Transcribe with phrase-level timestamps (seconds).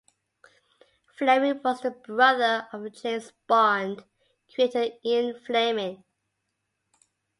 [1.15, 4.03] Fleming was the brother of the James Bond
[4.51, 6.03] creator Ian Fleming.